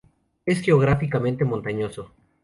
Es 0.47 0.61
geográficamente 0.63 1.45
montañoso. 1.45 2.09